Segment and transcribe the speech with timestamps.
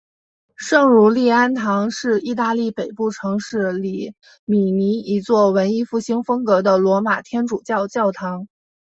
[0.55, 8.47] 圣儒利安堂是意大利北部城市里米尼一座文艺复兴风格的罗马天主教教堂。